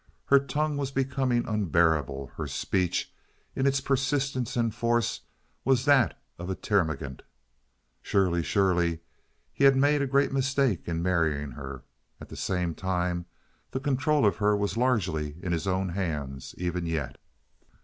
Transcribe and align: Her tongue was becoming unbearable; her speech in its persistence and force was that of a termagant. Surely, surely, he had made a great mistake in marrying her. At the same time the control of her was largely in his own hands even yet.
Her 0.25 0.39
tongue 0.39 0.77
was 0.77 0.89
becoming 0.89 1.47
unbearable; 1.47 2.31
her 2.35 2.47
speech 2.47 3.13
in 3.55 3.67
its 3.67 3.79
persistence 3.79 4.57
and 4.57 4.73
force 4.73 5.21
was 5.63 5.85
that 5.85 6.19
of 6.39 6.49
a 6.49 6.55
termagant. 6.55 7.21
Surely, 8.01 8.41
surely, 8.41 9.01
he 9.53 9.65
had 9.65 9.75
made 9.75 10.01
a 10.01 10.07
great 10.07 10.31
mistake 10.31 10.87
in 10.87 11.03
marrying 11.03 11.51
her. 11.51 11.83
At 12.19 12.29
the 12.29 12.35
same 12.35 12.73
time 12.73 13.27
the 13.69 13.79
control 13.79 14.25
of 14.25 14.37
her 14.37 14.57
was 14.57 14.75
largely 14.75 15.35
in 15.43 15.51
his 15.51 15.67
own 15.67 15.89
hands 15.89 16.55
even 16.57 16.87
yet. 16.87 17.19